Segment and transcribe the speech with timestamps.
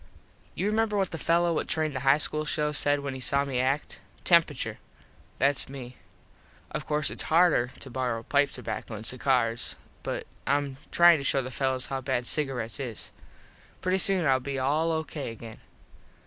[0.55, 3.45] You remember what the fello what trained the high school show said when he saw
[3.45, 4.01] me act.
[4.23, 4.79] Temperature.
[5.37, 5.95] Thats me.
[6.71, 11.43] Of course its harder to borrow pipe tobacco and cigars but Im tryin to show
[11.43, 13.11] the fellos how bad cigarets is.
[13.81, 15.29] Pretty soon Ill be all O.K.
[15.29, 15.59] again.